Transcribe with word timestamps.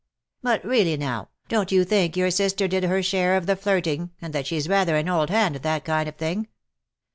"But 0.41 0.65
really 0.65 0.97
now, 0.97 1.29
don't 1.47 1.71
you 1.71 1.83
think 1.85 2.17
your 2.17 2.31
sister 2.31 2.67
did 2.67 2.85
her 2.85 3.03
share 3.03 3.37
of 3.37 3.45
the 3.45 3.55
flirting, 3.55 4.09
and 4.19 4.33
that 4.33 4.47
she's 4.47 4.67
rather 4.67 4.95
an 4.95 5.07
old 5.07 5.29
hand 5.29 5.55
at 5.55 5.61
that 5.61 5.85
kind 5.85 6.09
of 6.09 6.15
thing? 6.15 6.47